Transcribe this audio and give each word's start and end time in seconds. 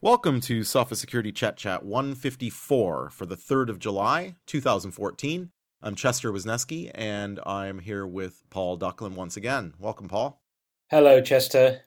Welcome 0.00 0.40
to 0.42 0.60
Sophos 0.60 0.96
Security 0.96 1.32
Chet 1.32 1.56
Chat 1.56 1.84
154 1.84 3.10
for 3.10 3.26
the 3.26 3.36
3rd 3.36 3.68
of 3.68 3.80
July, 3.80 4.36
2014. 4.46 5.50
I'm 5.82 5.94
Chester 5.96 6.32
Wisniewski, 6.32 6.90
and 6.94 7.40
I'm 7.44 7.80
here 7.80 8.06
with 8.06 8.44
Paul 8.48 8.78
Ducklin 8.78 9.16
once 9.16 9.36
again. 9.36 9.74
Welcome, 9.78 10.06
Paul. 10.06 10.40
Hello, 10.88 11.20
Chester. 11.20 11.82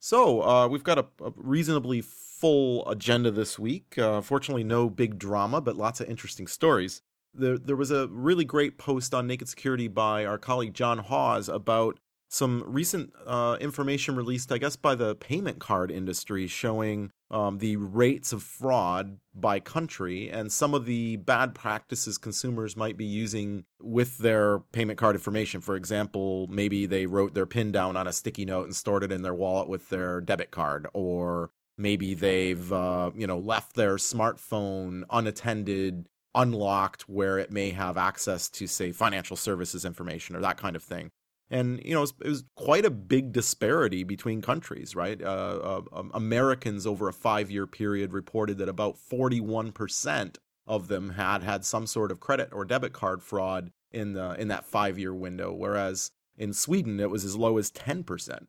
So, 0.00 0.42
uh, 0.42 0.66
we've 0.66 0.82
got 0.82 0.98
a, 0.98 1.06
a, 1.22 1.32
reasonably 1.36 2.00
full 2.00 2.88
agenda 2.88 3.30
this 3.30 3.58
week. 3.58 3.98
Uh, 3.98 4.20
fortunately, 4.22 4.64
no 4.64 4.90
big 4.90 5.18
drama, 5.18 5.60
but 5.60 5.76
lots 5.76 6.00
of 6.00 6.08
interesting 6.08 6.46
stories. 6.46 7.02
There, 7.34 7.56
there 7.56 7.76
was 7.76 7.90
a 7.90 8.08
really 8.08 8.44
great 8.44 8.78
post 8.78 9.14
on 9.14 9.26
Naked 9.26 9.48
Security 9.48 9.88
by 9.88 10.24
our 10.24 10.38
colleague 10.38 10.74
John 10.74 10.98
Hawes 10.98 11.48
about 11.48 11.98
some 12.32 12.64
recent 12.66 13.12
uh, 13.26 13.58
information 13.60 14.16
released, 14.16 14.50
I 14.50 14.56
guess, 14.56 14.74
by 14.74 14.94
the 14.94 15.14
payment 15.14 15.58
card 15.58 15.90
industry 15.90 16.46
showing 16.46 17.12
um, 17.30 17.58
the 17.58 17.76
rates 17.76 18.32
of 18.32 18.42
fraud 18.42 19.18
by 19.34 19.60
country 19.60 20.30
and 20.30 20.50
some 20.50 20.72
of 20.72 20.86
the 20.86 21.16
bad 21.16 21.54
practices 21.54 22.16
consumers 22.16 22.74
might 22.74 22.96
be 22.96 23.04
using 23.04 23.66
with 23.82 24.16
their 24.16 24.60
payment 24.60 24.98
card 24.98 25.14
information. 25.14 25.60
For 25.60 25.76
example, 25.76 26.46
maybe 26.48 26.86
they 26.86 27.04
wrote 27.04 27.34
their 27.34 27.44
PIN 27.44 27.70
down 27.70 27.98
on 27.98 28.06
a 28.06 28.14
sticky 28.14 28.46
note 28.46 28.64
and 28.64 28.74
stored 28.74 29.04
it 29.04 29.12
in 29.12 29.20
their 29.20 29.34
wallet 29.34 29.68
with 29.68 29.90
their 29.90 30.22
debit 30.22 30.50
card, 30.50 30.88
or 30.94 31.50
maybe 31.76 32.14
they've 32.14 32.72
uh, 32.72 33.10
you 33.14 33.26
know 33.26 33.38
left 33.38 33.74
their 33.74 33.96
smartphone 33.96 35.02
unattended 35.10 36.06
unlocked 36.34 37.02
where 37.10 37.38
it 37.38 37.50
may 37.50 37.68
have 37.72 37.98
access 37.98 38.48
to 38.48 38.66
say 38.66 38.90
financial 38.90 39.36
services 39.36 39.84
information 39.84 40.34
or 40.34 40.40
that 40.40 40.56
kind 40.56 40.76
of 40.76 40.82
thing 40.82 41.10
and 41.52 41.80
you 41.84 41.92
know 41.92 41.98
it 41.98 42.00
was, 42.00 42.14
it 42.24 42.28
was, 42.28 42.44
quite 42.56 42.84
a 42.84 42.90
big 42.90 43.32
disparity 43.32 44.02
between 44.02 44.42
countries 44.42 44.96
right? 44.96 45.22
Uh, 45.22 45.26
uh, 45.62 45.82
um, 45.92 46.10
americans 46.14 46.86
over 46.86 47.08
a 47.08 47.12
five 47.12 47.50
year 47.50 47.66
period 47.66 48.12
reported 48.12 48.58
that 48.58 48.68
about 48.68 48.96
41% 48.96 50.36
of 50.66 50.88
them 50.88 51.10
had 51.10 51.42
had 51.42 51.64
some 51.64 51.86
sort 51.86 52.10
of 52.10 52.18
credit 52.18 52.48
or 52.52 52.64
debit 52.64 52.92
card 52.92 53.22
fraud 53.22 53.70
in 53.92 54.14
the 54.14 54.32
in 54.40 54.48
that 54.48 54.64
five 54.64 54.98
year 54.98 55.14
window 55.14 55.52
whereas 55.52 56.10
in 56.36 56.52
sweden 56.52 56.98
it 56.98 57.10
was 57.10 57.24
as 57.24 57.36
low 57.36 57.58
as 57.58 57.70
10% 57.70 58.46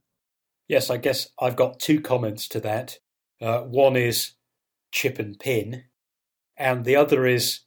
yes 0.68 0.90
i 0.90 0.98
guess 0.98 1.30
i've 1.40 1.58
got 1.58 1.80
two 1.80 2.02
comments 2.02 2.48
to 2.48 2.60
that. 2.60 2.98
Uh, 3.42 3.62
one 3.62 3.98
is 3.98 4.34
chip 4.92 5.20
and 5.20 5.38
pin 5.38 5.84
and 6.56 6.86
the 6.86 6.96
other 6.96 7.26
is 7.26 7.62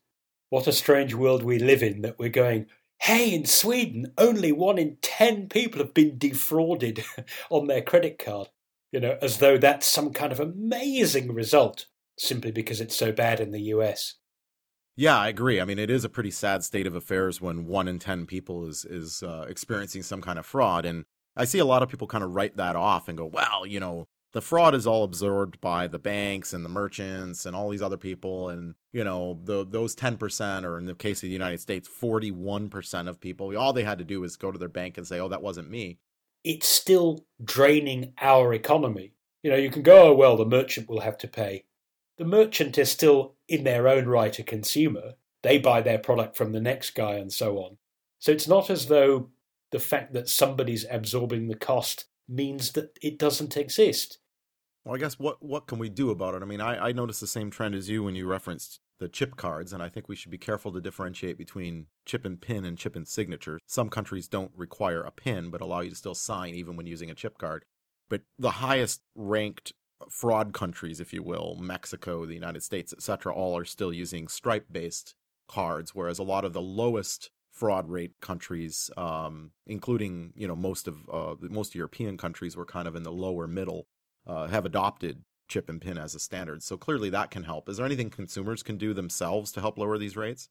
what 0.49 0.67
a 0.67 0.73
strange 0.73 1.13
world 1.13 1.43
we 1.43 1.59
live 1.59 1.83
in 1.83 2.03
that 2.03 2.19
we're 2.19 2.29
going 2.29 2.67
hey, 3.01 3.35
in 3.35 3.45
Sweden, 3.45 4.13
only 4.19 4.53
one 4.53 4.79
in 4.79 4.97
10 5.03 5.49
people 5.49 5.81
have 5.81 5.95
been 5.95 6.19
defrauded 6.19 7.05
on 7.51 7.67
their 7.67 7.83
credit 7.83 8.19
card. 8.19 8.49
You 8.93 9.01
know, 9.01 9.19
as 9.21 9.39
though 9.39 9.59
that's 9.59 9.87
some 9.87 10.13
kind 10.13 10.33
of 10.33 10.41
amazing 10.41 11.33
result 11.33 11.87
simply 12.19 12.51
because 12.51 12.81
it's 12.81 12.97
so 12.97 13.13
bad 13.13 13.41
in 13.41 13.51
the 13.51 13.61
US. 13.63 14.15
Yeah, 14.97 15.19
I 15.19 15.29
agree. 15.29 15.61
I 15.61 15.67
mean, 15.67 15.79
it 15.79 15.91
is 15.91 16.05
a 16.05 16.09
pretty 16.09 16.31
sad 16.31 16.65
state 16.65 16.87
of 16.87 16.95
affairs 16.95 17.41
when 17.41 17.67
one 17.67 17.87
in 17.87 17.99
10 17.99 18.25
people 18.25 18.67
is, 18.67 18.85
is 18.87 19.23
uh, 19.23 19.45
experiencing 19.49 20.03
some 20.03 20.23
kind 20.23 20.39
of 20.39 20.47
fraud. 20.47 20.87
And 20.87 21.05
I 21.37 21.45
see 21.45 21.59
a 21.59 21.67
lot 21.67 21.83
of 21.83 21.91
people 21.91 22.07
kind 22.07 22.25
of 22.25 22.35
write 22.35 22.57
that 22.57 22.77
off 22.77 23.09
and 23.09 23.19
go, 23.19 23.27
well, 23.27 23.67
you 23.67 23.79
know, 23.79 24.09
the 24.33 24.43
fraud 24.43 24.75
is 24.75 24.87
all 24.87 25.05
absorbed 25.05 25.61
by 25.61 25.87
the 25.87 25.99
banks 25.99 26.53
and 26.53 26.65
the 26.65 26.69
merchants 26.69 27.47
and 27.47 27.57
all 27.57 27.71
these 27.71 27.83
other 27.83 27.97
people 27.97 28.49
and 28.49 28.75
you 28.93 29.05
know 29.05 29.39
the, 29.45 29.65
those 29.65 29.95
10% 29.97 30.65
or 30.65 30.79
in 30.79 30.87
the 30.87 30.95
case 30.95 31.19
of 31.19 31.29
the 31.29 31.33
united 31.33 31.61
states 31.61 31.89
41% 31.89 33.09
of 33.09 33.21
people 33.21 33.57
all 33.57 33.73
they 33.73 33.85
had 33.85 33.99
to 33.99 34.05
do 34.05 34.21
was 34.21 34.37
go 34.37 34.53
to 34.53 34.59
their 34.59 34.69
bank 34.69 34.99
and 34.99 35.07
say 35.07 35.21
oh 35.21 35.29
that 35.29 35.43
wasn't 35.43 35.71
me. 35.71 35.99
It's 36.45 36.69
still 36.69 37.25
draining 37.43 38.13
our 38.21 38.55
economy. 38.55 39.13
You 39.43 39.51
know 39.51 39.57
you 39.57 39.71
can 39.71 39.83
go 39.83 40.09
oh 40.09 40.15
well 40.15 40.37
the 40.37 40.45
merchant 40.45 40.89
will 40.89 41.01
have 41.01 41.19
to 41.19 41.29
pay. 41.29 41.65
The 42.19 42.25
merchant 42.25 42.79
is 42.79 42.91
still 42.91 43.35
in 43.49 43.65
their 43.65 43.89
own 43.89 44.07
right 44.07 44.39
a 44.39 44.43
consumer. 44.43 45.15
They 45.43 45.59
buy 45.59 45.83
their 45.83 45.99
product 45.99 46.37
from 46.37 46.53
the 46.53 46.61
next 46.61 46.95
guy 46.95 47.15
and 47.15 47.33
so 47.33 47.59
on. 47.59 47.77
So 48.19 48.33
it's 48.33 48.49
not 48.49 48.71
as 48.71 48.87
though 48.87 49.29
the 49.71 49.79
fact 49.79 50.13
that 50.15 50.29
somebody's 50.29 50.87
absorbing 50.91 51.49
the 51.49 51.57
cost 51.57 52.07
means 52.29 52.73
that 52.73 52.99
it 53.03 53.19
doesn't 53.19 53.57
exist 53.57 54.19
well, 54.87 54.95
I 54.95 54.99
guess 54.99 55.19
what 55.19 55.43
what 55.43 55.67
can 55.67 55.81
we 55.81 55.89
do 55.89 56.11
about 56.11 56.35
it? 56.35 56.43
I 56.43 56.47
mean, 56.47 56.61
I, 56.61 56.91
I 56.91 56.93
noticed 56.93 57.21
the 57.21 57.27
same 57.27 57.51
trend 57.51 57.75
as 57.75 57.89
you 57.91 58.05
when 58.05 58.15
you 58.15 58.25
referenced 58.25 58.79
the 59.01 59.09
chip 59.09 59.37
cards, 59.37 59.73
and 59.73 59.83
I 59.83 59.89
think 59.89 60.09
we 60.09 60.15
should 60.15 60.31
be 60.31 60.39
careful 60.39 60.73
to 60.73 60.81
differentiate 60.81 61.37
between 61.37 61.87
chip 62.05 62.25
and 62.25 62.41
pin 62.41 62.65
and 62.65 62.79
chip 62.79 62.95
and 62.95 63.07
signature. 63.07 63.59
Some 63.67 63.89
countries 63.89 64.29
don't 64.29 64.53
require 64.55 65.03
a 65.03 65.11
pin, 65.11 65.51
but 65.51 65.61
allow 65.61 65.81
you 65.81 65.91
to 65.91 65.97
still 65.97 66.15
sign 66.15 66.55
even 66.55 66.77
when 66.77 66.87
using 66.87 67.11
a 67.11 67.17
chip 67.17 67.37
card. 67.37 67.65
But 68.09 68.23
the 68.39 68.53
highest 68.53 69.03
ranked 69.17 69.73
fraud 70.09 70.53
countries, 70.53 71.01
if 71.01 71.13
you 71.13 71.21
will, 71.21 71.57
Mexico, 71.61 72.25
the 72.25 72.35
United 72.35 72.63
States, 72.63 72.93
etc., 72.93 73.35
all 73.35 73.59
are 73.59 73.65
still 73.65 73.93
using 73.93 74.29
stripe 74.29 74.67
based 74.71 75.17
cards, 75.49 75.97
whereas 75.97 76.21
a 76.21 76.23
lot 76.23 76.45
of 76.45 76.53
the 76.53 76.63
lowest 76.63 77.31
fraud 77.57 77.89
rate 77.89 78.13
countries, 78.21 78.91
um, 78.97 79.51
including 79.67 80.33
you 80.37 80.47
know 80.47 80.57
most 80.57 80.87
of 80.87 80.97
uh, 81.13 81.35
most 81.41 81.75
European 81.75 82.17
countries, 82.17 82.57
were 82.57 82.67
kind 82.67 82.87
of 82.87 82.95
in 82.95 83.03
the 83.03 83.13
lower 83.13 83.47
middle 83.47 83.89
uh, 84.27 84.47
have 84.47 84.65
adopted 84.65 85.23
chip 85.49 85.69
and 85.69 85.81
pin 85.81 85.99
as 85.99 86.15
a 86.15 86.19
standard. 86.21 86.63
So 86.63 86.77
clearly 86.77 87.11
that 87.11 87.31
can 87.31 87.45
help. 87.45 87.69
Is 87.69 87.77
there 87.77 87.87
anything 87.87 88.11
consumers 88.11 88.63
can 88.63 88.77
do 88.77 88.93
themselves 88.93 89.53
to 89.53 89.61
help 89.61 89.79
lower 89.79 89.97
these 89.97 90.17
rates? 90.17 90.49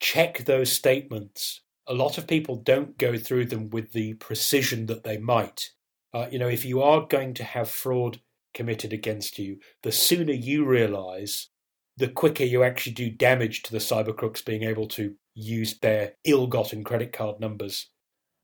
Check 0.00 0.44
those 0.44 0.72
statements. 0.72 1.60
A 1.86 1.94
lot 1.94 2.18
of 2.18 2.26
people 2.26 2.56
don't 2.56 2.96
go 2.96 3.18
through 3.18 3.46
them 3.46 3.70
with 3.70 3.92
the 3.92 4.14
precision 4.14 4.86
that 4.86 5.04
they 5.04 5.18
might. 5.18 5.70
Uh, 6.14 6.26
you 6.30 6.38
know, 6.38 6.48
if 6.48 6.64
you 6.64 6.82
are 6.82 7.06
going 7.06 7.34
to 7.34 7.44
have 7.44 7.68
fraud 7.68 8.20
committed 8.54 8.92
against 8.92 9.38
you, 9.38 9.58
the 9.82 9.92
sooner 9.92 10.32
you 10.32 10.64
realize, 10.64 11.48
the 11.96 12.08
quicker 12.08 12.44
you 12.44 12.62
actually 12.62 12.92
do 12.92 13.10
damage 13.10 13.62
to 13.62 13.72
the 13.72 13.78
cyber 13.78 14.16
crooks 14.16 14.42
being 14.42 14.62
able 14.62 14.86
to 14.88 15.14
use 15.34 15.78
their 15.78 16.14
ill 16.24 16.46
gotten 16.46 16.84
credit 16.84 17.12
card 17.12 17.40
numbers 17.40 17.88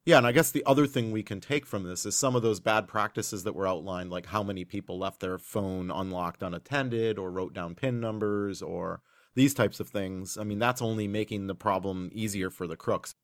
yeah, 0.09 0.16
and 0.16 0.26
I 0.26 0.32
guess 0.32 0.50
the 0.50 0.65
other 0.65 0.87
thing 0.87 1.12
we 1.12 1.22
can 1.22 1.38
take 1.38 1.66
from 1.66 1.82
this 1.82 2.06
is 2.06 2.16
some 2.16 2.34
of 2.34 2.41
those 2.41 2.60
bad 2.60 2.88
practices 2.88 3.44
that 3.44 3.54
were 3.54 3.69
outlined, 3.69 4.10
like 4.10 4.25
how 4.25 4.43
many 4.43 4.65
people 4.65 4.99
left 4.99 5.21
their 5.21 5.37
phone 5.37 5.91
unlocked 5.91 6.43
unattended 6.43 7.19
or 7.19 7.31
wrote 7.31 7.53
down 7.53 7.75
PIN 7.75 8.00
numbers 8.00 8.62
or 8.62 9.03
these 9.34 9.53
types 9.53 9.81
of 9.81 9.91
things. 9.91 10.38
I 10.38 10.44
mean, 10.44 10.59
that's 10.59 10.81
only 10.81 11.06
making 11.09 11.47
the 11.47 11.54
problem 11.54 12.09
easier 12.15 12.49
for 12.49 12.66
the 12.66 12.75
crooks. 12.75 13.15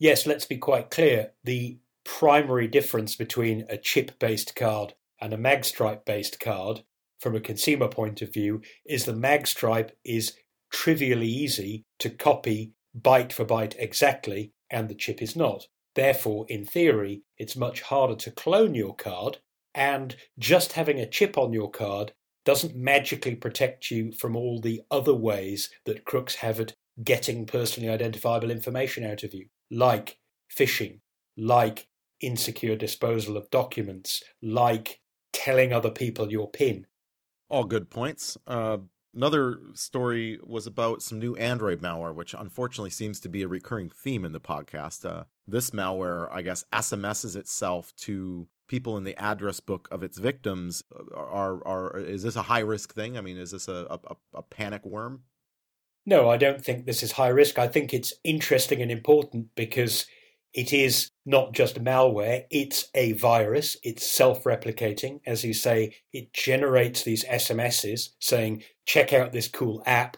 Yes, 0.00 0.26
let's 0.26 0.46
be 0.46 0.58
quite 0.58 0.90
clear. 0.90 1.30
The 1.44 1.78
primary 2.04 2.66
difference 2.66 3.14
between 3.14 3.64
a 3.68 3.78
chip 3.78 4.18
based 4.18 4.56
card 4.56 4.94
and 5.20 5.32
a 5.32 5.38
magstripe 5.38 6.04
based 6.04 6.40
card, 6.40 6.82
from 7.20 7.36
a 7.36 7.40
consumer 7.40 7.86
point 7.86 8.20
of 8.20 8.34
view, 8.34 8.62
is 8.84 9.04
the 9.04 9.12
magstripe 9.12 9.90
is 10.04 10.36
trivially 10.72 11.28
easy 11.28 11.84
to 12.00 12.10
copy 12.10 12.72
byte 13.00 13.32
for 13.32 13.44
byte 13.44 13.74
exactly, 13.78 14.52
and 14.70 14.88
the 14.88 14.94
chip 14.94 15.22
is 15.22 15.36
not. 15.36 15.66
Therefore, 15.94 16.46
in 16.48 16.64
theory, 16.64 17.22
it's 17.38 17.56
much 17.56 17.82
harder 17.82 18.16
to 18.16 18.30
clone 18.30 18.74
your 18.74 18.94
card, 18.94 19.38
and 19.74 20.16
just 20.38 20.72
having 20.72 20.98
a 20.98 21.08
chip 21.08 21.38
on 21.38 21.52
your 21.52 21.70
card 21.70 22.12
doesn't 22.44 22.76
magically 22.76 23.34
protect 23.34 23.90
you 23.90 24.12
from 24.12 24.36
all 24.36 24.60
the 24.60 24.80
other 24.90 25.14
ways 25.14 25.68
that 25.84 26.04
crooks 26.04 26.36
have 26.36 26.60
at 26.60 26.74
getting 27.02 27.44
personally 27.44 27.88
identifiable 27.88 28.50
information 28.50 29.04
out 29.04 29.22
of 29.22 29.34
you, 29.34 29.46
like 29.70 30.18
phishing, 30.54 31.00
like 31.36 31.88
insecure 32.20 32.76
disposal 32.76 33.36
of 33.36 33.50
documents, 33.50 34.22
like 34.40 35.00
telling 35.32 35.72
other 35.72 35.90
people 35.90 36.30
your 36.30 36.50
PIN. 36.50 36.86
All 37.50 37.64
good 37.64 37.90
points. 37.90 38.38
Uh, 38.46 38.78
Another 39.16 39.58
story 39.72 40.38
was 40.44 40.66
about 40.66 41.00
some 41.00 41.18
new 41.18 41.34
Android 41.36 41.80
malware, 41.80 42.14
which 42.14 42.34
unfortunately 42.38 42.90
seems 42.90 43.18
to 43.20 43.30
be 43.30 43.42
a 43.42 43.48
recurring 43.48 43.88
theme 43.88 44.26
in 44.26 44.32
the 44.32 44.40
podcast. 44.40 45.08
Uh, 45.08 45.24
this 45.48 45.70
malware, 45.70 46.28
I 46.30 46.42
guess, 46.42 46.66
SMSs 46.70 47.34
itself 47.34 47.96
to 48.00 48.46
people 48.68 48.98
in 48.98 49.04
the 49.04 49.16
address 49.16 49.58
book 49.58 49.88
of 49.90 50.02
its 50.02 50.18
victims. 50.18 50.84
Uh, 50.94 51.18
are 51.18 51.66
are 51.66 51.98
is 51.98 52.24
this 52.24 52.36
a 52.36 52.42
high 52.42 52.60
risk 52.60 52.92
thing? 52.92 53.16
I 53.16 53.22
mean, 53.22 53.38
is 53.38 53.52
this 53.52 53.68
a, 53.68 53.86
a, 53.90 54.16
a 54.34 54.42
panic 54.42 54.84
worm? 54.84 55.22
No, 56.04 56.28
I 56.28 56.36
don't 56.36 56.62
think 56.62 56.84
this 56.84 57.02
is 57.02 57.12
high 57.12 57.28
risk. 57.28 57.58
I 57.58 57.68
think 57.68 57.94
it's 57.94 58.12
interesting 58.22 58.82
and 58.82 58.90
important 58.90 59.48
because 59.54 60.06
it 60.56 60.72
is 60.72 61.10
not 61.26 61.52
just 61.52 61.84
malware, 61.84 62.44
it's 62.50 62.88
a 62.94 63.12
virus. 63.12 63.76
It's 63.82 64.10
self 64.10 64.44
replicating. 64.44 65.20
As 65.26 65.44
you 65.44 65.52
say, 65.52 65.96
it 66.14 66.32
generates 66.32 67.02
these 67.02 67.24
SMSs 67.26 68.08
saying, 68.20 68.64
check 68.86 69.12
out 69.12 69.32
this 69.32 69.48
cool 69.48 69.82
app. 69.84 70.16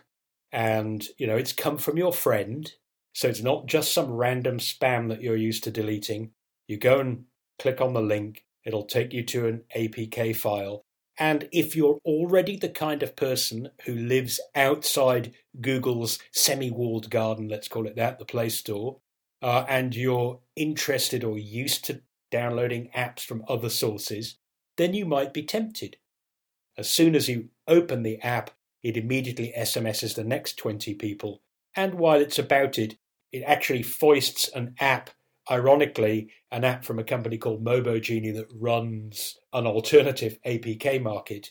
And, 0.53 1.05
you 1.19 1.27
know, 1.27 1.37
it's 1.37 1.53
come 1.53 1.77
from 1.77 1.99
your 1.99 2.13
friend. 2.13 2.73
So 3.15 3.29
it's 3.29 3.43
not 3.43 3.67
just 3.67 3.93
some 3.93 4.13
random 4.13 4.59
spam 4.59 5.09
that 5.09 5.21
you're 5.21 5.37
used 5.37 5.65
to 5.65 5.73
deleting. 5.73 6.31
You 6.69 6.79
go 6.79 7.01
and 7.01 7.25
click 7.59 7.81
on 7.81 7.93
the 7.93 8.01
link, 8.01 8.45
it'll 8.65 8.85
take 8.85 9.13
you 9.13 9.25
to 9.25 9.49
an 9.49 9.65
APK 9.77 10.37
file. 10.37 10.85
And 11.19 11.49
if 11.51 11.75
you're 11.75 11.99
already 12.05 12.57
the 12.57 12.69
kind 12.69 13.03
of 13.03 13.17
person 13.17 13.71
who 13.87 13.95
lives 13.97 14.39
outside 14.55 15.33
Google's 15.61 16.21
semi 16.33 16.71
walled 16.71 17.11
garden, 17.11 17.49
let's 17.49 17.67
call 17.67 17.89
it 17.89 17.97
that, 17.97 18.21
the 18.21 18.25
Play 18.25 18.51
Store, 18.51 19.01
uh, 19.43 19.65
and 19.69 19.95
you're 19.95 20.41
interested 20.57 21.25
or 21.25 21.39
used 21.39 21.85
to 21.85 22.03
downloading 22.31 22.91
apps 22.97 23.21
from 23.21 23.45
other 23.49 23.71
sources, 23.71 24.37
then 24.77 24.95
you 24.95 25.07
might 25.07 25.33
be 25.33 25.43
tempted. 25.43 25.97
As 26.77 26.89
soon 26.89 27.15
as 27.15 27.29
you 27.29 27.49
open 27.67 28.03
the 28.03 28.21
app, 28.21 28.51
it 28.83 28.97
immediately 28.97 29.53
SMSs 29.57 30.15
the 30.15 30.25
next 30.25 30.57
20 30.57 30.95
people. 30.95 31.43
And 31.75 31.95
while 31.95 32.21
it's 32.21 32.39
about 32.39 32.79
it, 32.79 32.97
it 33.33 33.43
actually 33.43 33.83
foists 33.83 34.49
an 34.49 34.75
app, 34.81 35.11
ironically, 35.51 36.31
an 36.51 36.65
app 36.65 36.85
from 36.85 36.99
a 36.99 37.05
company 37.05 37.39
called 37.39 37.65
MoboGenie 37.65 38.35
that 38.35 38.49
runs 38.55 39.39
an 39.53 39.67
alternative 39.67 40.39
APK 40.47 41.03
market. 41.03 41.51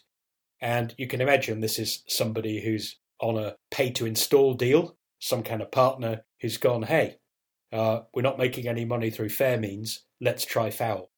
And 0.60 0.95
you 0.98 1.07
can 1.07 1.22
imagine 1.22 1.60
this 1.60 1.78
is 1.78 2.04
somebody 2.07 2.62
who's 2.62 2.98
on 3.19 3.38
a 3.38 3.56
pay 3.69 3.92
to 3.92 4.06
install 4.06 4.54
deal, 4.54 4.98
some 5.19 5.44
kind 5.44 5.62
of 5.62 5.72
partner 5.72 6.24
who's 6.42 6.57
gone, 6.57 6.83
hey, 6.83 7.18
uh, 7.72 8.02
we're 8.14 8.22
not 8.22 8.38
making 8.38 8.68
any 8.68 8.86
money 8.86 9.10
through 9.10 9.30
fair 9.30 9.58
means, 9.60 10.06
let's 10.22 10.46
try 10.46 10.69
foul. 10.69 11.10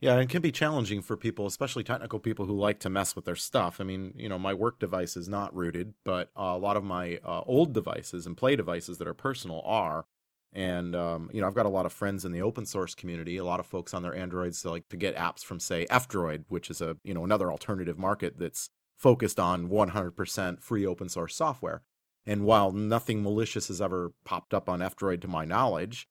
Yeah, 0.00 0.16
it 0.18 0.28
can 0.28 0.42
be 0.42 0.52
challenging 0.52 1.02
for 1.02 1.16
people, 1.16 1.46
especially 1.46 1.82
technical 1.82 2.20
people 2.20 2.46
who 2.46 2.56
like 2.56 2.78
to 2.80 2.90
mess 2.90 3.16
with 3.16 3.24
their 3.24 3.34
stuff. 3.34 3.80
I 3.80 3.84
mean, 3.84 4.12
you 4.16 4.28
know, 4.28 4.38
my 4.38 4.54
work 4.54 4.78
device 4.78 5.16
is 5.16 5.28
not 5.28 5.54
rooted, 5.54 5.94
but 6.04 6.30
uh, 6.38 6.54
a 6.54 6.58
lot 6.58 6.76
of 6.76 6.84
my 6.84 7.18
uh, 7.24 7.42
old 7.46 7.72
devices 7.72 8.24
and 8.24 8.36
play 8.36 8.54
devices 8.54 8.98
that 8.98 9.08
are 9.08 9.14
personal 9.14 9.60
are. 9.64 10.06
And 10.52 10.94
um, 10.94 11.30
you 11.32 11.40
know, 11.40 11.48
I've 11.48 11.54
got 11.54 11.66
a 11.66 11.70
lot 11.70 11.84
of 11.84 11.92
friends 11.92 12.24
in 12.24 12.30
the 12.30 12.42
open 12.42 12.64
source 12.64 12.94
community. 12.94 13.36
A 13.38 13.44
lot 13.44 13.60
of 13.60 13.66
folks 13.66 13.92
on 13.92 14.02
their 14.02 14.14
Androids 14.14 14.64
like 14.64 14.88
to 14.88 14.96
get 14.96 15.16
apps 15.16 15.44
from, 15.44 15.58
say, 15.58 15.84
F-Droid, 15.90 16.44
which 16.48 16.70
is 16.70 16.80
a 16.80 16.96
you 17.02 17.12
know 17.12 17.24
another 17.24 17.50
alternative 17.50 17.98
market 17.98 18.38
that's 18.38 18.70
focused 18.96 19.38
on 19.38 19.68
100% 19.68 20.62
free 20.62 20.86
open 20.86 21.08
source 21.08 21.34
software. 21.34 21.82
And 22.28 22.44
while 22.44 22.72
nothing 22.72 23.22
malicious 23.22 23.68
has 23.68 23.80
ever 23.80 24.12
popped 24.26 24.52
up 24.52 24.68
on 24.68 24.82
F-Droid 24.82 25.22
to 25.22 25.28
my 25.28 25.46
knowledge, 25.46 26.06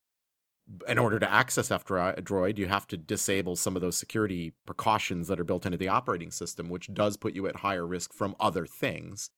in 0.88 0.98
order 0.98 1.20
to 1.20 1.32
access 1.32 1.70
F-Droid, 1.70 2.58
you 2.58 2.66
have 2.66 2.88
to 2.88 2.98
disable 2.98 3.56
some 3.56 3.76
of 3.76 3.84
those 3.84 3.98
security 3.98 4.54
precautions 4.66 5.28
that 5.28 5.40
are 5.40 5.46
built 5.46 5.68
into 5.68 5.78
the 5.78 5.88
operating 5.88 6.32
system, 6.32 6.70
which 6.70 6.92
does 6.92 7.18
put 7.18 7.36
you 7.36 7.48
at 7.48 7.58
higher 7.58 7.86
risk 7.86 8.14
from 8.14 8.36
other 8.40 8.66
things. 8.66 9.30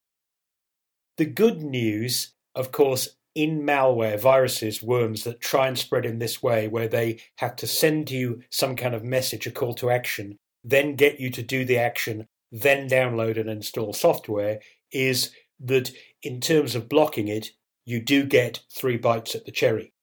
The 1.18 1.26
good 1.26 1.62
news, 1.62 2.34
of 2.56 2.72
course, 2.72 3.10
in 3.36 3.62
malware, 3.62 4.18
viruses, 4.18 4.82
worms 4.82 5.26
that 5.26 5.42
try 5.42 5.68
and 5.68 5.78
spread 5.78 6.06
in 6.06 6.20
this 6.20 6.42
way, 6.42 6.70
where 6.70 6.88
they 6.88 7.20
have 7.40 7.58
to 7.58 7.68
send 7.68 8.10
you 8.10 8.42
some 8.50 8.78
kind 8.78 8.96
of 8.96 9.04
message, 9.04 9.46
a 9.46 9.52
call 9.52 9.74
to 9.76 9.90
action, 9.90 10.38
then 10.64 10.96
get 10.96 11.20
you 11.20 11.30
to 11.30 11.44
do 11.44 11.66
the 11.66 11.78
action, 11.78 12.26
then 12.54 12.90
download 12.90 13.38
and 13.38 13.50
install 13.50 13.92
software, 13.92 14.60
is 14.94 15.32
that 15.60 15.92
in 16.24 16.40
terms 16.40 16.76
of 16.76 16.90
blocking 16.90 17.28
it, 17.28 17.52
you 17.86 18.02
do 18.02 18.26
get 18.26 18.62
three 18.72 18.98
bites 18.98 19.36
at 19.36 19.46
the 19.46 19.52
cherry. 19.52 19.94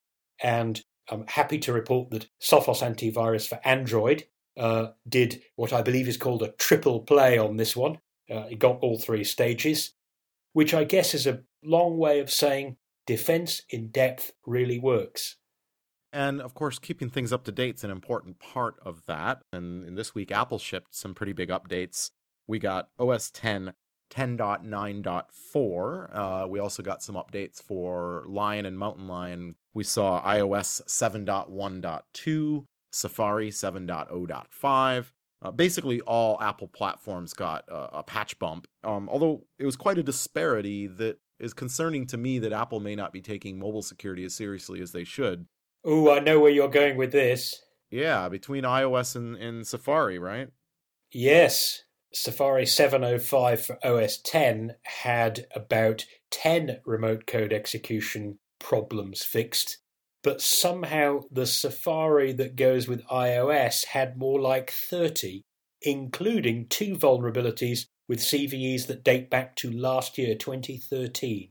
And 0.41 0.83
I'm 1.09 1.25
happy 1.27 1.57
to 1.59 1.73
report 1.73 2.11
that 2.11 2.27
Sophos 2.41 2.81
Antivirus 2.81 3.47
for 3.47 3.59
Android 3.63 4.25
uh, 4.57 4.87
did 5.07 5.41
what 5.55 5.73
I 5.73 5.81
believe 5.81 6.07
is 6.07 6.17
called 6.17 6.43
a 6.43 6.51
triple 6.53 7.01
play 7.01 7.37
on 7.37 7.57
this 7.57 7.75
one. 7.75 7.99
Uh, 8.29 8.45
it 8.51 8.59
got 8.59 8.79
all 8.81 8.99
three 8.99 9.23
stages, 9.23 9.93
which 10.53 10.73
I 10.73 10.83
guess 10.83 11.13
is 11.13 11.25
a 11.25 11.43
long 11.63 11.97
way 11.97 12.19
of 12.19 12.29
saying 12.29 12.77
defense 13.05 13.61
in 13.69 13.87
depth 13.87 14.33
really 14.45 14.79
works. 14.79 15.37
And 16.11 16.41
of 16.41 16.53
course, 16.53 16.79
keeping 16.79 17.09
things 17.09 17.31
up 17.31 17.43
to 17.45 17.51
date 17.51 17.75
is 17.75 17.83
an 17.83 17.91
important 17.91 18.39
part 18.39 18.75
of 18.83 19.03
that. 19.07 19.43
And 19.51 19.85
in 19.85 19.95
this 19.95 20.15
week, 20.15 20.31
Apple 20.31 20.59
shipped 20.59 20.95
some 20.95 21.13
pretty 21.13 21.33
big 21.33 21.49
updates. 21.49 22.11
We 22.47 22.59
got 22.59 22.89
OS 22.99 23.29
10 23.31 23.73
10.9.4. 24.09 26.15
Uh, 26.15 26.47
we 26.47 26.59
also 26.59 26.83
got 26.83 27.03
some 27.03 27.15
updates 27.15 27.61
for 27.61 28.23
Lion 28.27 28.65
and 28.65 28.77
Mountain 28.77 29.07
Lion. 29.07 29.55
We 29.73 29.83
saw 29.83 30.21
iOS 30.23 30.81
7.1.2, 30.87 32.65
Safari 32.91 33.49
7.0.5. 33.49 35.05
Uh, 35.39 35.51
basically, 35.51 36.01
all 36.01 36.41
Apple 36.41 36.67
platforms 36.67 37.33
got 37.33 37.63
uh, 37.71 37.89
a 37.93 38.03
patch 38.03 38.39
bump. 38.39 38.67
Um, 38.83 39.07
although 39.09 39.43
it 39.59 39.65
was 39.65 39.75
quite 39.75 39.99
a 39.99 40.03
disparity 40.03 40.87
that 40.87 41.19
is 41.39 41.53
concerning 41.53 42.07
to 42.07 42.17
me 42.17 42.39
that 42.39 42.53
Apple 42.53 42.79
may 42.79 42.95
not 42.95 43.13
be 43.13 43.21
taking 43.21 43.59
mobile 43.59 43.83
security 43.83 44.25
as 44.25 44.33
seriously 44.33 44.81
as 44.81 44.91
they 44.91 45.03
should. 45.03 45.45
Oh, 45.83 46.11
I 46.11 46.19
know 46.19 46.39
where 46.39 46.51
you're 46.51 46.69
going 46.69 46.97
with 46.97 47.11
this. 47.11 47.61
Yeah, 47.91 48.27
between 48.29 48.63
iOS 48.63 49.15
and, 49.15 49.35
and 49.35 49.65
Safari, 49.65 50.19
right? 50.19 50.49
Yes. 51.11 51.83
Safari 52.13 52.65
705 52.65 53.65
for 53.65 53.85
OS 53.85 54.17
10 54.17 54.75
had 54.83 55.45
about 55.53 56.05
10 56.31 56.79
remote 56.85 57.27
code 57.27 57.53
execution 57.53 58.39
problems 58.59 59.23
fixed, 59.23 59.79
but 60.23 60.41
somehow 60.41 61.21
the 61.31 61.45
Safari 61.45 62.33
that 62.33 62.55
goes 62.55 62.87
with 62.87 63.05
iOS 63.07 63.85
had 63.85 64.17
more 64.17 64.39
like 64.39 64.71
30, 64.71 65.43
including 65.81 66.67
two 66.67 66.95
vulnerabilities 66.95 67.85
with 68.07 68.19
CVEs 68.19 68.87
that 68.87 69.03
date 69.03 69.29
back 69.29 69.55
to 69.57 69.71
last 69.71 70.17
year, 70.17 70.35
2013. 70.35 71.49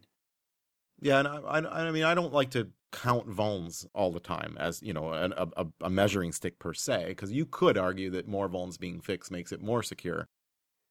Yeah, 1.01 1.19
and 1.19 1.29
I, 1.29 1.37
I, 1.37 1.87
I 1.89 1.91
mean, 1.91 2.05
I 2.05 2.15
don't 2.15 2.33
like 2.33 2.51
to 2.53 2.69
count 2.93 3.29
vulns 3.29 3.85
all 3.95 4.11
the 4.11 4.21
time 4.21 4.57
as 4.59 4.81
you 4.83 4.95
know 4.95 5.13
a, 5.13 5.29
a, 5.57 5.67
a 5.83 5.91
measuring 5.91 6.33
stick 6.33 6.59
per 6.59 6.73
se, 6.73 7.05
because 7.09 7.31
you 7.31 7.45
could 7.45 7.77
argue 7.77 8.11
that 8.11 8.27
more 8.27 8.49
vulns 8.49 8.79
being 8.79 9.01
fixed 9.01 9.31
makes 9.31 9.53
it 9.53 9.63
more 9.63 9.83
secure. 9.83 10.29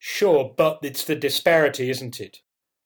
Sure, 0.07 0.53
but 0.55 0.77
it's 0.83 1.03
the 1.03 1.15
disparity, 1.15 1.89
isn't 1.89 2.21
it? 2.21 2.37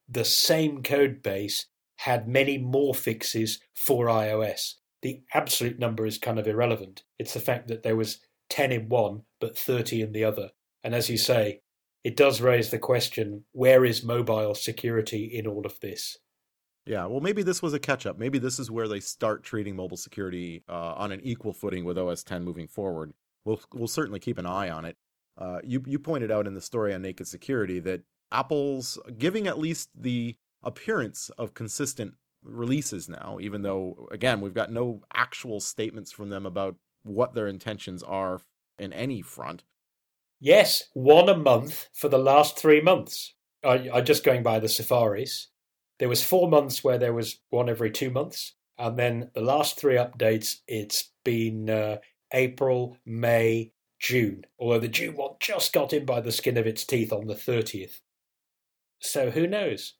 The 0.07 0.23
same 0.23 0.81
code 0.81 1.21
base 1.21 1.65
had 1.97 2.29
many 2.29 2.57
more 2.57 2.93
fixes 2.93 3.59
for 3.75 4.05
iOS. 4.05 4.75
The 5.01 5.23
absolute 5.33 5.77
number 5.77 6.05
is 6.05 6.17
kind 6.17 6.39
of 6.39 6.47
irrelevant. 6.47 7.03
It's 7.19 7.33
the 7.33 7.41
fact 7.41 7.67
that 7.67 7.83
there 7.83 7.97
was 7.97 8.19
10 8.51 8.71
in 8.71 8.87
one, 8.87 9.23
but 9.41 9.57
30 9.57 10.01
in 10.01 10.13
the 10.13 10.23
other. 10.23 10.51
And 10.81 10.95
as 10.95 11.09
you 11.09 11.17
say, 11.17 11.59
it 12.05 12.15
does 12.15 12.39
raise 12.39 12.71
the 12.71 12.79
question 12.79 13.43
where 13.51 13.83
is 13.83 14.01
mobile 14.01 14.55
security 14.55 15.25
in 15.25 15.45
all 15.45 15.65
of 15.65 15.77
this? 15.81 16.19
Yeah, 16.85 17.05
well, 17.07 17.19
maybe 17.19 17.43
this 17.43 17.61
was 17.61 17.73
a 17.73 17.79
catch 17.79 18.05
up. 18.05 18.17
Maybe 18.17 18.39
this 18.39 18.59
is 18.59 18.71
where 18.71 18.87
they 18.87 19.01
start 19.01 19.43
treating 19.43 19.75
mobile 19.75 19.97
security 19.97 20.63
uh, 20.69 20.93
on 20.95 21.11
an 21.11 21.19
equal 21.21 21.51
footing 21.51 21.83
with 21.83 21.97
OS 21.97 22.23
10 22.23 22.45
moving 22.45 22.69
forward. 22.69 23.11
We'll, 23.43 23.59
we'll 23.73 23.89
certainly 23.89 24.21
keep 24.21 24.37
an 24.37 24.45
eye 24.45 24.69
on 24.69 24.85
it. 24.85 24.95
Uh, 25.39 25.59
you 25.63 25.81
you 25.87 25.97
pointed 25.97 26.31
out 26.31 26.47
in 26.47 26.53
the 26.53 26.61
story 26.61 26.93
on 26.93 27.01
Naked 27.01 27.27
Security 27.27 27.79
that 27.79 28.01
Apple's 28.31 28.99
giving 29.17 29.47
at 29.47 29.57
least 29.57 29.89
the 29.95 30.35
appearance 30.61 31.29
of 31.37 31.53
consistent 31.53 32.15
releases 32.43 33.07
now, 33.07 33.37
even 33.39 33.61
though 33.61 34.07
again 34.11 34.41
we've 34.41 34.53
got 34.53 34.71
no 34.71 35.01
actual 35.13 35.61
statements 35.61 36.11
from 36.11 36.29
them 36.29 36.45
about 36.45 36.75
what 37.03 37.33
their 37.33 37.47
intentions 37.47 38.03
are 38.03 38.41
in 38.77 38.91
any 38.91 39.21
front. 39.21 39.63
Yes, 40.41 40.83
one 40.93 41.29
a 41.29 41.37
month 41.37 41.87
for 41.93 42.09
the 42.09 42.17
last 42.17 42.57
three 42.57 42.81
months. 42.81 43.33
I'm 43.63 44.05
just 44.05 44.23
going 44.23 44.43
by 44.43 44.59
the 44.59 44.69
safaris. 44.69 45.47
There 45.99 46.07
was 46.07 46.23
four 46.23 46.49
months 46.49 46.81
where 46.81 46.97
there 46.97 47.13
was 47.13 47.39
one 47.49 47.69
every 47.69 47.91
two 47.91 48.09
months, 48.09 48.55
and 48.77 48.97
then 48.97 49.31
the 49.33 49.41
last 49.41 49.77
three 49.77 49.95
updates, 49.95 50.57
it's 50.65 51.11
been 51.25 51.69
uh, 51.69 51.97
April, 52.33 52.97
May, 53.05 53.73
June, 53.99 54.45
although 54.57 54.79
the 54.79 54.87
June 54.87 55.15
one 55.15 55.35
just 55.39 55.73
got 55.73 55.93
in 55.93 56.05
by 56.05 56.21
the 56.21 56.31
skin 56.31 56.57
of 56.57 56.65
its 56.65 56.85
teeth 56.85 57.11
on 57.11 57.27
the 57.27 57.35
30th. 57.35 57.99
So 58.99 59.29
who 59.29 59.45
knows? 59.45 59.95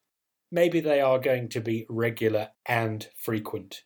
Maybe 0.50 0.80
they 0.80 1.00
are 1.00 1.18
going 1.18 1.48
to 1.50 1.60
be 1.60 1.86
regular 1.88 2.48
and 2.66 3.06
frequent. 3.14 3.84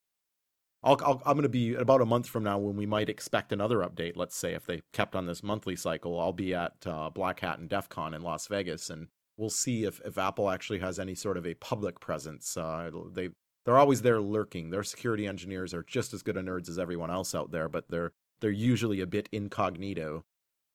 i 0.82 0.92
am 0.92 1.18
going 1.24 1.42
to 1.42 1.48
be 1.48 1.74
about 1.74 2.00
a 2.00 2.06
month 2.06 2.28
from 2.28 2.44
now 2.44 2.58
when 2.58 2.76
we 2.76 2.86
might 2.86 3.08
expect 3.08 3.52
another 3.52 3.78
update. 3.78 4.16
Let's 4.16 4.36
say 4.36 4.54
if 4.54 4.64
they 4.64 4.82
kept 4.92 5.14
on 5.14 5.26
this 5.26 5.42
monthly 5.42 5.76
cycle, 5.76 6.18
I'll 6.18 6.32
be 6.32 6.54
at 6.54 6.72
uh, 6.86 7.10
Black 7.10 7.40
Hat 7.40 7.58
and 7.58 7.68
DEF 7.68 7.88
CON 7.88 8.14
in 8.14 8.22
Las 8.22 8.46
Vegas, 8.46 8.90
and 8.90 9.08
we'll 9.36 9.50
see 9.50 9.84
if, 9.84 10.00
if 10.04 10.16
Apple 10.16 10.48
actually 10.48 10.78
has 10.78 10.98
any 10.98 11.14
sort 11.14 11.36
of 11.36 11.46
a 11.46 11.54
public 11.54 12.00
presence. 12.00 12.56
Uh, 12.56 12.90
they 13.12 13.28
they're 13.64 13.78
always 13.78 14.02
there 14.02 14.20
lurking. 14.20 14.70
Their 14.70 14.82
security 14.82 15.26
engineers 15.26 15.72
are 15.72 15.82
just 15.82 16.12
as 16.12 16.22
good 16.22 16.36
a 16.36 16.42
nerds 16.42 16.68
as 16.68 16.78
everyone 16.78 17.10
else 17.10 17.34
out 17.34 17.50
there, 17.50 17.68
but 17.68 17.88
they're 17.88 18.12
they're 18.40 18.50
usually 18.50 19.00
a 19.00 19.06
bit 19.06 19.28
incognito. 19.32 20.24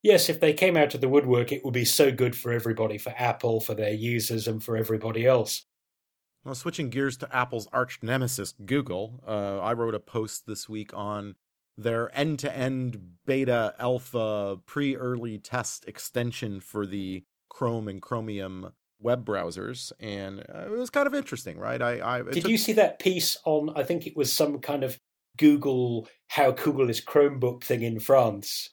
Yes, 0.02 0.30
if 0.30 0.40
they 0.40 0.54
came 0.54 0.78
out 0.78 0.96
of 0.96 1.02
the 1.02 1.10
woodwork, 1.10 1.52
it 1.52 1.66
would 1.66 1.74
be 1.74 1.86
so 1.86 2.12
good 2.12 2.36
for 2.36 2.54
everybody, 2.54 2.98
for 2.98 3.14
Apple, 3.18 3.60
for 3.60 3.74
their 3.74 3.94
users, 3.94 4.48
and 4.48 4.64
for 4.64 4.78
everybody 4.78 5.26
else. 5.26 5.66
Well, 6.46 6.56
switching 6.56 6.90
gears 6.90 7.18
to 7.18 7.36
Apple's 7.36 7.68
arch 7.74 8.00
nemesis, 8.02 8.54
Google, 8.66 9.22
uh, 9.28 9.60
I 9.60 9.74
wrote 9.74 9.94
a 9.94 10.00
post 10.00 10.46
this 10.48 10.70
week 10.70 10.94
on 10.94 11.36
their 11.78 12.16
end 12.18 12.40
to 12.40 12.56
end 12.56 13.18
beta 13.26 13.74
alpha 13.78 14.58
pre 14.66 14.96
early 14.96 15.38
test 15.38 15.86
extension 15.88 16.60
for 16.60 16.86
the 16.86 17.24
Chrome 17.50 17.88
and 17.88 18.02
Chromium 18.02 18.72
web 19.02 19.26
browsers, 19.26 19.92
and 20.00 20.40
uh, 20.40 20.66
it 20.66 20.72
was 20.72 20.90
kind 20.90 21.08
of 21.08 21.16
interesting, 21.16 21.58
right? 21.58 21.82
I, 21.82 22.18
I 22.18 22.22
did 22.22 22.44
took... 22.44 22.52
you 22.52 22.58
see 22.58 22.74
that 22.74 23.00
piece 23.00 23.38
on? 23.46 23.72
I 23.76 23.84
think 23.84 24.08
it 24.08 24.16
was 24.16 24.32
some 24.32 24.60
kind 24.60 24.84
of 24.84 25.00
Google 25.40 26.08
how 26.28 26.52
Google 26.52 26.90
is 26.90 27.02
Chromebook 27.02 27.64
thing 27.64 27.82
in 27.82 28.00
France, 28.00 28.70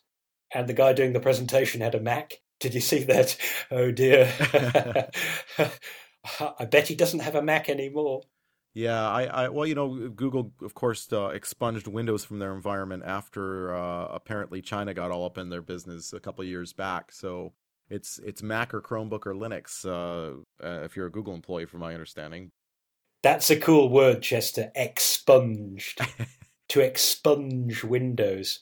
and 0.52 0.68
the 0.68 0.75
guy 0.75 0.92
doing 0.92 1.14
the 1.14 1.20
presentation 1.20 1.80
had 1.80 1.94
a 1.94 2.00
Mac. 2.00 2.35
Did 2.61 2.75
you 2.75 2.80
see 2.80 3.04
that? 3.04 3.37
Oh 3.70 3.90
dear. 3.90 4.32
I 6.58 6.64
bet 6.64 6.88
he 6.88 6.94
doesn't 6.94 7.20
have 7.20 7.35
a 7.35 7.42
Mac 7.42 7.68
anymore. 7.68 8.23
Yeah, 8.75 9.08
I, 9.08 9.25
I 9.25 9.49
well, 9.49 9.66
you 9.66 9.75
know, 9.75 10.08
Google, 10.11 10.52
of 10.62 10.75
course, 10.75 11.11
uh, 11.11 11.28
expunged 11.28 11.87
Windows 11.87 12.25
from 12.25 12.38
their 12.38 12.54
environment 12.54 13.04
after 13.06 13.75
uh, 13.75 14.08
apparently 14.08 14.61
China 14.61 14.92
got 14.92 15.11
all 15.11 15.25
up 15.25 15.38
in 15.38 15.49
their 15.49 15.62
business 15.62 16.12
a 16.12 16.20
couple 16.20 16.44
years 16.44 16.75
back. 16.75 17.11
So 17.11 17.54
it's 17.88 18.18
it's 18.18 18.42
Mac 18.42 18.75
or 18.75 18.82
Chromebook 18.82 19.26
or 19.26 19.35
Linux 19.35 19.87
uh, 19.87 20.42
uh, 20.62 20.82
if 20.85 20.94
you're 20.94 21.06
a 21.06 21.11
Google 21.11 21.35
employee, 21.35 21.64
from 21.64 21.80
my 21.80 21.94
understanding. 21.94 22.50
That's 23.23 23.49
a 23.50 23.56
cool 23.56 23.88
word, 23.88 24.23
Chester. 24.23 24.70
Expunged. 24.75 26.00
to 26.68 26.80
expunge 26.80 27.85
Windows. 27.85 28.61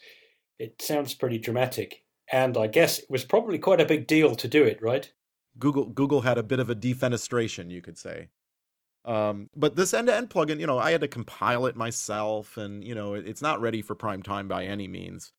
It 0.58 0.80
sounds 0.80 1.14
pretty 1.14 1.38
dramatic, 1.38 2.04
and 2.30 2.56
I 2.56 2.66
guess 2.66 2.98
it 2.98 3.10
was 3.10 3.24
probably 3.24 3.58
quite 3.58 3.80
a 3.80 3.86
big 3.86 4.06
deal 4.06 4.34
to 4.36 4.48
do 4.48 4.64
it, 4.64 4.80
right? 4.82 5.12
Google 5.58 5.86
Google 5.86 6.22
had 6.22 6.38
a 6.38 6.42
bit 6.42 6.60
of 6.60 6.70
a 6.70 6.74
defenestration, 6.74 7.70
you 7.70 7.82
could 7.82 7.98
say. 7.98 8.28
Um, 9.04 9.50
but 9.54 9.76
this 9.76 9.92
end-to-end 9.92 10.30
plugin, 10.30 10.58
you 10.58 10.66
know, 10.66 10.78
I 10.78 10.90
had 10.90 11.02
to 11.02 11.08
compile 11.08 11.66
it 11.66 11.76
myself, 11.76 12.56
and 12.56 12.82
you 12.82 12.94
know, 12.94 13.14
it's 13.14 13.42
not 13.42 13.60
ready 13.60 13.82
for 13.82 13.94
prime 13.94 14.22
time 14.22 14.48
by 14.48 14.64
any 14.64 14.88
means. 14.88 15.32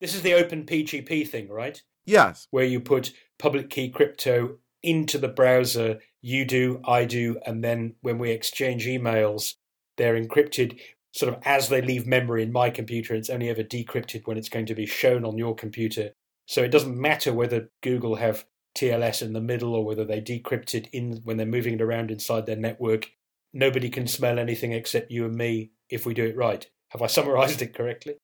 This 0.00 0.14
is 0.14 0.22
the 0.22 0.34
Open 0.34 0.64
PGP 0.64 1.28
thing, 1.28 1.48
right? 1.48 1.82
Yes. 2.06 2.46
Where 2.50 2.64
you 2.64 2.80
put 2.80 3.12
public 3.38 3.68
key 3.70 3.90
crypto 3.90 4.58
into 4.82 5.18
the 5.18 5.28
browser. 5.28 5.98
You 6.20 6.44
do, 6.44 6.80
I 6.86 7.04
do, 7.04 7.38
and 7.44 7.62
then 7.62 7.94
when 8.00 8.18
we 8.18 8.30
exchange 8.30 8.86
emails, 8.86 9.54
they're 9.96 10.20
encrypted 10.20 10.78
sort 11.18 11.34
of 11.34 11.40
as 11.44 11.68
they 11.68 11.82
leave 11.82 12.06
memory 12.06 12.44
in 12.44 12.52
my 12.52 12.70
computer. 12.70 13.14
It's 13.14 13.28
only 13.28 13.48
ever 13.48 13.64
decrypted 13.64 14.26
when 14.26 14.38
it's 14.38 14.48
going 14.48 14.66
to 14.66 14.74
be 14.74 14.86
shown 14.86 15.24
on 15.24 15.36
your 15.36 15.54
computer. 15.54 16.10
So 16.46 16.62
it 16.62 16.70
doesn't 16.70 16.96
matter 16.96 17.32
whether 17.32 17.70
Google 17.82 18.14
have 18.14 18.46
TLS 18.76 19.22
in 19.22 19.32
the 19.32 19.40
middle 19.40 19.74
or 19.74 19.84
whether 19.84 20.04
they 20.04 20.20
decrypt 20.20 20.74
it 20.74 20.88
in 20.92 21.20
when 21.24 21.36
they're 21.36 21.46
moving 21.46 21.74
it 21.74 21.82
around 21.82 22.12
inside 22.12 22.46
their 22.46 22.56
network. 22.56 23.10
Nobody 23.52 23.90
can 23.90 24.06
smell 24.06 24.38
anything 24.38 24.72
except 24.72 25.10
you 25.10 25.24
and 25.24 25.34
me 25.34 25.72
if 25.90 26.06
we 26.06 26.14
do 26.14 26.24
it 26.24 26.36
right. 26.36 26.64
Have 26.90 27.02
I 27.02 27.08
summarized 27.08 27.62
it 27.62 27.74
correctly? 27.74 28.14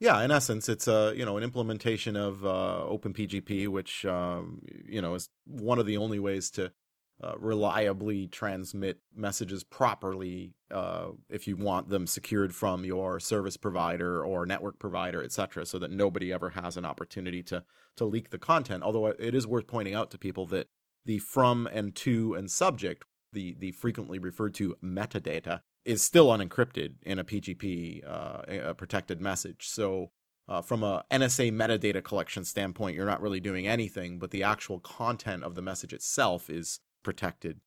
Yeah, 0.00 0.22
in 0.22 0.30
essence, 0.30 0.68
it's 0.68 0.88
a 0.88 1.12
you 1.16 1.24
know 1.24 1.36
an 1.36 1.42
implementation 1.42 2.16
of 2.16 2.44
uh, 2.46 2.84
OpenPGP, 2.88 3.68
which 3.68 4.06
um, 4.06 4.62
you 4.86 5.02
know 5.02 5.14
is 5.14 5.28
one 5.44 5.80
of 5.80 5.86
the 5.86 5.96
only 5.96 6.20
ways 6.20 6.50
to 6.52 6.72
uh, 7.22 7.34
reliably 7.38 8.28
transmit 8.28 9.00
messages 9.14 9.64
properly 9.64 10.52
uh, 10.70 11.08
if 11.28 11.48
you 11.48 11.56
want 11.56 11.88
them 11.88 12.06
secured 12.06 12.54
from 12.54 12.84
your 12.84 13.18
service 13.18 13.56
provider 13.56 14.24
or 14.24 14.46
network 14.46 14.78
provider, 14.78 15.22
etc., 15.22 15.66
so 15.66 15.78
that 15.78 15.90
nobody 15.90 16.32
ever 16.32 16.50
has 16.50 16.76
an 16.76 16.84
opportunity 16.84 17.42
to 17.42 17.64
to 17.96 18.04
leak 18.04 18.30
the 18.30 18.38
content. 18.38 18.82
Although 18.82 19.06
it 19.06 19.34
is 19.34 19.46
worth 19.46 19.66
pointing 19.66 19.94
out 19.94 20.10
to 20.12 20.18
people 20.18 20.46
that 20.46 20.68
the 21.04 21.18
from 21.18 21.66
and 21.72 21.94
to 21.96 22.34
and 22.34 22.50
subject, 22.50 23.04
the 23.32 23.56
the 23.58 23.72
frequently 23.72 24.18
referred 24.18 24.54
to 24.54 24.76
metadata, 24.82 25.60
is 25.84 26.02
still 26.02 26.28
unencrypted 26.28 26.94
in 27.02 27.18
a 27.18 27.24
PGP 27.24 28.06
uh, 28.06 28.42
a 28.46 28.74
protected 28.74 29.20
message. 29.20 29.66
So 29.66 30.10
uh, 30.48 30.62
from 30.62 30.82
a 30.82 31.04
NSA 31.10 31.52
metadata 31.52 32.02
collection 32.02 32.44
standpoint, 32.44 32.94
you're 32.94 33.06
not 33.06 33.20
really 33.20 33.40
doing 33.40 33.66
anything, 33.66 34.18
but 34.18 34.30
the 34.30 34.42
actual 34.42 34.80
content 34.80 35.42
of 35.42 35.54
the 35.54 35.62
message 35.62 35.92
itself 35.92 36.48
is 36.48 36.80
protected. 37.08 37.58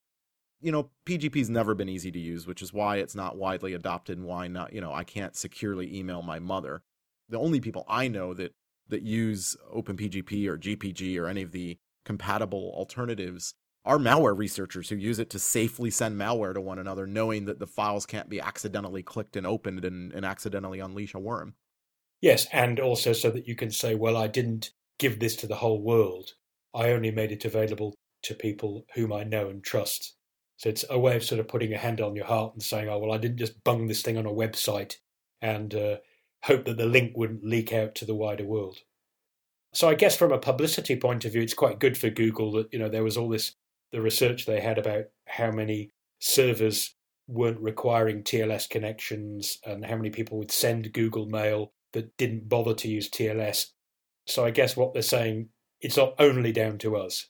You 0.61 0.71
know, 0.71 0.91
PGP's 1.07 1.49
never 1.49 1.73
been 1.73 1.89
easy 1.89 2.11
to 2.11 2.19
use, 2.19 2.45
which 2.45 2.61
is 2.61 2.71
why 2.71 2.97
it's 2.97 3.15
not 3.15 3.37
widely 3.37 3.73
adopted 3.73 4.19
and 4.19 4.27
why 4.27 4.47
not, 4.47 4.71
you 4.71 4.79
know, 4.79 4.93
I 4.93 5.03
can't 5.03 5.35
securely 5.35 5.97
email 5.97 6.21
my 6.21 6.37
mother. 6.37 6.83
The 7.27 7.39
only 7.39 7.59
people 7.59 7.83
I 7.87 8.07
know 8.07 8.35
that 8.35 8.53
that 8.89 9.01
use 9.01 9.57
OpenPGP 9.75 10.45
or 10.45 10.59
GPG 10.59 11.19
or 11.19 11.25
any 11.25 11.41
of 11.41 11.53
the 11.53 11.79
compatible 12.05 12.71
alternatives 12.75 13.55
are 13.83 13.97
malware 13.97 14.37
researchers 14.37 14.89
who 14.89 14.95
use 14.95 15.17
it 15.17 15.31
to 15.31 15.39
safely 15.39 15.89
send 15.89 16.19
malware 16.19 16.53
to 16.53 16.61
one 16.61 16.77
another, 16.77 17.07
knowing 17.07 17.45
that 17.45 17.57
the 17.57 17.65
files 17.65 18.05
can't 18.05 18.29
be 18.29 18.39
accidentally 18.39 19.01
clicked 19.01 19.35
and 19.35 19.47
opened 19.47 19.83
and, 19.83 20.13
and 20.13 20.23
accidentally 20.23 20.79
unleash 20.79 21.15
a 21.15 21.19
worm. 21.19 21.55
Yes, 22.21 22.45
and 22.53 22.79
also 22.79 23.11
so 23.11 23.31
that 23.31 23.47
you 23.47 23.55
can 23.55 23.71
say, 23.71 23.95
well, 23.95 24.17
I 24.17 24.27
didn't 24.27 24.69
give 24.99 25.19
this 25.19 25.35
to 25.37 25.47
the 25.47 25.55
whole 25.55 25.81
world. 25.81 26.33
I 26.75 26.91
only 26.91 27.09
made 27.09 27.31
it 27.31 27.43
available 27.43 27.95
to 28.23 28.35
people 28.35 28.85
whom 28.95 29.11
I 29.11 29.23
know 29.23 29.49
and 29.49 29.63
trust. 29.63 30.15
So 30.57 30.69
it's 30.69 30.85
a 30.89 30.99
way 30.99 31.15
of 31.15 31.23
sort 31.23 31.39
of 31.39 31.47
putting 31.47 31.73
a 31.73 31.77
hand 31.77 32.01
on 32.01 32.15
your 32.15 32.25
heart 32.25 32.53
and 32.53 32.61
saying, 32.61 32.87
oh, 32.87 32.99
well, 32.99 33.11
I 33.11 33.17
didn't 33.17 33.37
just 33.37 33.63
bung 33.63 33.87
this 33.87 34.03
thing 34.03 34.17
on 34.17 34.27
a 34.27 34.31
website 34.31 34.97
and 35.41 35.73
uh, 35.73 35.97
hope 36.43 36.65
that 36.65 36.77
the 36.77 36.85
link 36.85 37.13
wouldn't 37.15 37.43
leak 37.43 37.73
out 37.73 37.95
to 37.95 38.05
the 38.05 38.15
wider 38.15 38.45
world. 38.45 38.79
So 39.73 39.89
I 39.89 39.95
guess 39.95 40.15
from 40.15 40.31
a 40.31 40.37
publicity 40.37 40.95
point 40.95 41.25
of 41.25 41.31
view, 41.31 41.41
it's 41.41 41.53
quite 41.53 41.79
good 41.79 41.97
for 41.97 42.09
Google 42.09 42.51
that, 42.53 42.71
you 42.71 42.79
know, 42.79 42.89
there 42.89 43.03
was 43.03 43.17
all 43.17 43.29
this, 43.29 43.55
the 43.91 44.01
research 44.01 44.45
they 44.45 44.59
had 44.59 44.77
about 44.77 45.05
how 45.25 45.49
many 45.51 45.91
servers 46.19 46.93
weren't 47.27 47.59
requiring 47.59 48.23
TLS 48.23 48.69
connections 48.69 49.57
and 49.65 49.85
how 49.85 49.95
many 49.95 50.09
people 50.09 50.37
would 50.37 50.51
send 50.51 50.93
Google 50.93 51.25
Mail 51.25 51.71
that 51.93 52.15
didn't 52.17 52.49
bother 52.49 52.73
to 52.75 52.87
use 52.87 53.09
TLS. 53.09 53.67
So 54.27 54.45
I 54.45 54.51
guess 54.51 54.77
what 54.77 54.93
they're 54.93 55.01
saying, 55.01 55.49
it's 55.79 55.97
not 55.97 56.13
only 56.19 56.51
down 56.51 56.77
to 56.79 56.97
us 56.97 57.27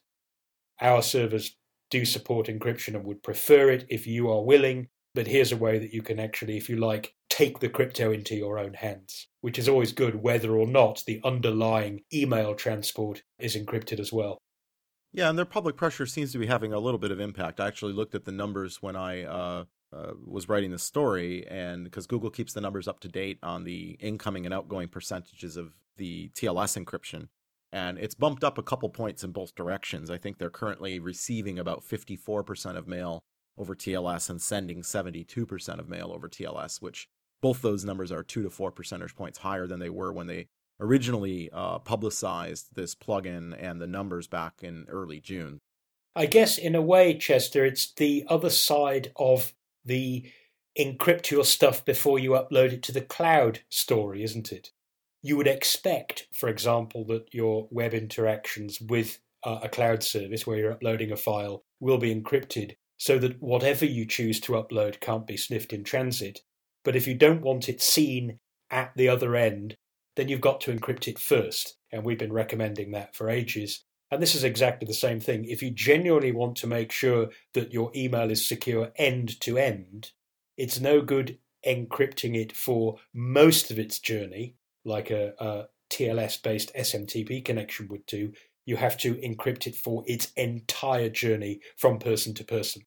our 0.82 1.02
servers 1.02 1.56
do 1.90 2.06
support 2.06 2.48
encryption 2.48 2.96
and 2.96 3.06
would 3.06 3.22
prefer 3.22 3.70
it 3.70 3.86
if 3.90 4.08
you 4.08 4.30
are 4.32 4.44
willing. 4.44 4.88
But 5.14 5.28
here's 5.28 5.52
a 5.52 5.58
way 5.58 5.78
that 5.78 5.94
you 5.94 6.02
can 6.02 6.20
actually, 6.20 6.58
if 6.58 6.70
you 6.70 6.78
like, 6.78 7.14
take 7.30 7.60
the 7.60 7.70
crypto 7.70 8.12
into 8.12 8.36
your 8.36 8.58
own 8.58 8.74
hands, 8.74 9.28
which 9.42 9.60
is 9.60 9.68
always 9.68 9.92
good 9.92 10.16
whether 10.16 10.56
or 10.56 10.66
not 10.66 11.04
the 11.06 11.20
underlying 11.24 12.02
email 12.14 12.56
transport 12.56 13.24
is 13.40 13.56
encrypted 13.56 14.00
as 14.00 14.12
well. 14.12 14.38
Yeah, 15.14 15.30
and 15.30 15.38
their 15.38 15.46
public 15.46 15.76
pressure 15.76 16.06
seems 16.06 16.32
to 16.32 16.38
be 16.38 16.48
having 16.48 16.72
a 16.72 16.80
little 16.80 16.98
bit 16.98 17.12
of 17.12 17.20
impact. 17.20 17.60
I 17.60 17.68
actually 17.68 17.92
looked 17.92 18.16
at 18.16 18.24
the 18.24 18.32
numbers 18.32 18.82
when 18.82 18.96
I 18.96 19.24
uh, 19.24 19.66
uh, 19.92 20.12
was 20.26 20.48
writing 20.48 20.72
the 20.72 20.80
story, 20.80 21.46
and 21.48 21.84
because 21.84 22.08
Google 22.08 22.30
keeps 22.30 22.54
the 22.54 22.62
numbers 22.62 22.88
up 22.88 23.02
to 23.02 23.10
date 23.10 23.38
on 23.44 23.66
the 23.66 23.98
incoming 24.00 24.46
and 24.46 24.54
outgoing 24.54 24.88
percentages 24.88 25.58
of 25.58 25.74
the 25.98 26.30
TLS 26.30 26.82
encryption 26.82 27.28
and 27.72 27.98
it's 27.98 28.16
bumped 28.16 28.44
up 28.44 28.58
a 28.58 28.64
couple 28.64 28.90
points 28.90 29.24
in 29.24 29.32
both 29.32 29.56
directions. 29.56 30.10
I 30.10 30.18
think 30.18 30.38
they're 30.38 30.50
currently 30.50 31.00
receiving 31.00 31.60
about 31.60 31.84
54% 31.84 32.78
of 32.78 32.88
mail 32.88 33.24
over 33.58 33.76
TLS 33.76 34.30
and 34.30 34.42
sending 34.42 34.82
72% 34.82 35.80
of 35.80 35.90
mail 35.90 36.12
over 36.14 36.28
TLS, 36.28 36.82
which 36.82 37.08
both 37.42 37.62
those 37.62 37.86
numbers 37.86 38.12
are 38.12 38.24
two 38.24 38.44
to 38.44 38.50
four 38.50 38.72
percentage 38.72 39.16
points 39.16 39.40
higher 39.40 39.68
than 39.68 39.80
they 39.80 39.90
were 39.90 40.12
when 40.12 40.28
they 40.28 40.48
originally 40.80 41.50
uh, 41.54 41.80
publicized 41.80 42.68
this 42.76 42.96
plugin 42.96 43.56
and 43.60 43.80
the 43.80 43.88
numbers 43.88 44.28
back 44.28 44.56
in 44.62 44.86
early 44.90 45.20
June. 45.20 45.60
I 46.16 46.26
guess, 46.26 46.58
in 46.58 46.76
a 46.76 46.82
way, 46.82 47.18
Chester, 47.18 47.66
it's 47.66 47.94
the 47.94 48.26
other 48.28 48.50
side 48.50 49.12
of 49.16 49.54
the 49.86 50.26
encrypt 50.78 51.32
your 51.32 51.46
stuff 51.46 51.86
before 51.86 52.20
you 52.20 52.32
upload 52.32 52.74
it 52.74 52.84
to 52.84 52.92
the 52.92 53.02
cloud 53.02 53.60
story, 53.70 54.24
isn't 54.24 54.52
it? 54.52 54.72
You 55.22 55.38
would 55.38 55.48
expect, 55.48 56.28
for 56.34 56.50
example, 56.50 57.06
that 57.06 57.34
your 57.34 57.68
web 57.72 57.94
interactions 57.94 58.80
with 58.82 59.20
uh, 59.44 59.60
a 59.64 59.70
cloud 59.70 60.04
service 60.04 60.46
where 60.46 60.58
you're 60.58 60.72
uploading 60.72 61.12
a 61.12 61.18
file 61.18 61.64
will 61.80 61.98
be 61.98 62.14
encrypted 62.14 62.76
so 62.98 63.18
that 63.18 63.42
whatever 63.42 63.86
you 63.86 64.06
choose 64.06 64.40
to 64.40 64.54
upload 64.54 65.00
can't 65.00 65.28
be 65.28 65.38
sniffed 65.38 65.74
in 65.74 65.84
transit. 65.84 66.42
But 66.84 66.96
if 66.96 67.08
you 67.08 67.16
don't 67.16 67.42
want 67.42 67.70
it 67.70 67.82
seen 67.82 68.40
at 68.70 68.92
the 68.96 69.10
other 69.10 69.36
end, 69.36 69.76
then 70.16 70.28
you've 70.28 70.42
got 70.42 70.62
to 70.62 70.76
encrypt 70.76 71.08
it 71.08 71.20
first. 71.20 71.78
And 71.92 72.04
we've 72.04 72.20
been 72.20 72.34
recommending 72.34 72.92
that 72.92 73.16
for 73.16 73.30
ages. 73.30 73.84
And 74.12 74.22
this 74.22 74.36
is 74.36 74.44
exactly 74.44 74.86
the 74.86 74.94
same 74.94 75.20
thing. 75.20 75.46
If 75.46 75.64
you 75.64 75.72
genuinely 75.72 76.32
want 76.32 76.58
to 76.58 76.68
make 76.68 76.92
sure 76.92 77.30
that 77.54 77.74
your 77.74 77.92
email 77.96 78.30
is 78.30 78.48
secure 78.48 78.92
end 78.98 79.40
to 79.42 79.58
end, 79.58 80.12
it's 80.58 80.80
no 80.80 81.02
good 81.02 81.38
encrypting 81.66 82.36
it 82.36 82.56
for 82.56 82.98
most 83.14 83.72
of 83.72 83.80
its 83.80 84.00
journey 84.00 84.56
like 84.86 85.12
a, 85.12 85.34
a 85.40 85.66
TLS 85.90 86.42
based 86.42 86.72
SMTP 86.76 87.44
connection 87.44 87.88
would 87.90 88.06
do, 88.06 88.32
you 88.66 88.78
have 88.78 88.98
to 89.00 89.16
encrypt 89.16 89.68
it 89.68 89.76
for 89.76 90.04
its 90.08 90.32
entire 90.36 91.10
journey 91.10 91.60
from 91.78 92.00
person 92.00 92.34
to 92.36 92.44
person. 92.44 92.84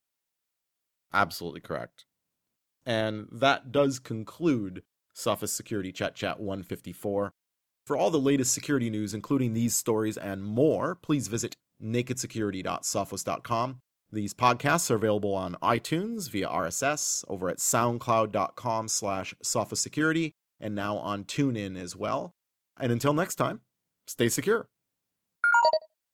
Absolutely 1.12 1.60
correct. 1.60 2.04
And 2.86 3.28
that 3.32 3.72
does 3.72 3.98
conclude 3.98 4.82
Sophos 5.16 5.50
Security 5.50 5.92
Chet 5.92 6.14
Chat 6.14 6.40
154. 6.40 7.32
For 7.86 7.96
all 7.96 8.10
the 8.10 8.18
latest 8.18 8.52
security 8.52 8.90
news, 8.90 9.14
including 9.14 9.52
these 9.52 9.76
stories 9.76 10.16
and 10.16 10.42
more, 10.42 10.94
please 10.94 11.28
visit 11.28 11.54
nakedsecurity.sophos.com. 11.82 13.80
These 14.10 14.34
podcasts 14.34 14.90
are 14.90 14.94
available 14.94 15.34
on 15.34 15.56
iTunes 15.62 16.30
via 16.30 16.48
RSS, 16.48 17.24
over 17.28 17.48
at 17.48 17.58
soundcloud.com 17.58 18.88
slash 18.88 19.34
sophosecurity, 19.42 20.32
and 20.60 20.74
now 20.74 20.96
on 20.96 21.24
TuneIn 21.24 21.76
as 21.76 21.96
well. 21.96 22.34
And 22.78 22.90
until 22.92 23.12
next 23.12 23.36
time, 23.36 23.60
stay 24.06 24.28
secure. 24.28 24.68